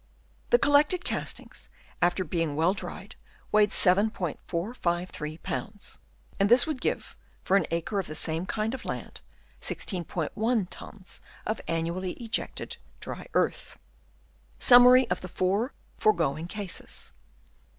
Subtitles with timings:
[0.49, 1.69] The collected castings,
[2.01, 3.15] after being well dried,
[3.51, 5.99] weighed 7*453 pounds;
[6.39, 9.21] and this would give, for an acre of the same kind of land,
[9.61, 13.77] 16*1 tons of annually ejected dry earth.
[14.57, 17.13] Summary of the four foregoing Cases.